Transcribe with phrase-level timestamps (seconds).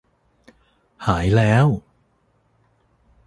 [1.07, 1.67] หายแล้ว